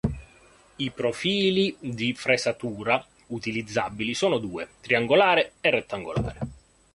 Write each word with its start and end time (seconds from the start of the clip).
I 0.77 0.89
profili 0.89 1.77
di 1.79 2.11
fresatura 2.15 3.05
utilizzabili 3.27 4.15
sono 4.15 4.39
due, 4.39 4.67
triangolare 4.81 5.51
e 5.61 5.69
rettangolare. 5.69 6.39